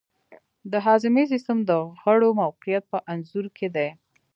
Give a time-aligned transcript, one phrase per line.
[0.71, 1.71] د هاضمې سیستم د
[2.03, 3.89] غړو موقیعت په انځور کې دی.